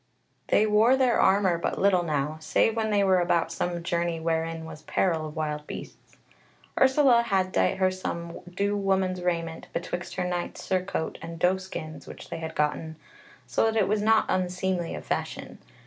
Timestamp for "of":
5.27-5.35, 14.95-15.05